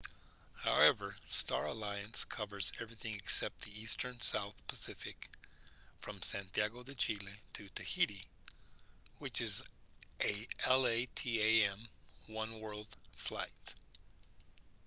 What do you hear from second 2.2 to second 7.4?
covers everything except the eastern south pacific from santiago de chile